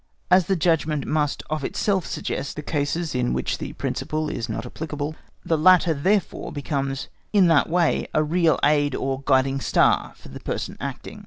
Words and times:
As 0.31 0.47
the 0.47 0.55
judgment 0.55 1.05
must 1.05 1.43
of 1.51 1.63
itself 1.63 2.07
suggest 2.07 2.55
the 2.55 2.63
cases 2.63 3.13
in 3.13 3.33
which 3.33 3.59
the 3.59 3.73
principle 3.73 4.31
is 4.31 4.49
not 4.49 4.65
applicable, 4.65 5.13
the 5.45 5.59
latter 5.59 5.93
therefore 5.93 6.51
becomes 6.51 7.07
in 7.33 7.45
that 7.49 7.69
way 7.69 8.07
a 8.11 8.23
real 8.23 8.59
aid 8.63 8.95
or 8.95 9.21
guiding 9.25 9.61
star 9.61 10.13
for 10.15 10.29
the 10.29 10.39
person 10.39 10.75
acting. 10.81 11.19